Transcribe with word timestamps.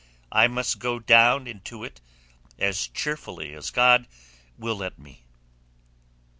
I 0.31 0.47
must 0.47 0.79
go 0.79 0.97
down 0.97 1.45
into 1.45 1.83
it 1.83 2.01
as 2.57 2.87
cheerfully 2.87 3.53
as 3.53 3.69
God 3.69 4.07
will 4.57 4.77
let 4.77 4.97
me." 4.97 5.25